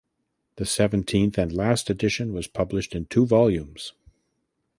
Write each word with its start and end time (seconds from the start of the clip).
The 0.55 0.65
seventeenth 0.65 1.37
and 1.37 1.51
last 1.53 1.87
edition 1.91 2.33
was 2.33 2.47
published 2.47 2.95
in 2.95 3.05
two 3.05 3.23
volumes. 3.27 3.93